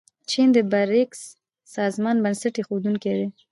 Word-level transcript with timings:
چین 0.29 0.47
د 0.55 0.57
بریکس 0.71 1.21
سازمان 1.75 2.15
بنسټ 2.23 2.53
ایښودونکی 2.57 3.11
دی. 3.19 3.27